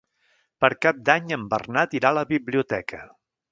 [0.63, 3.07] Per Cap d'Any en Bernat irà a la biblioteca.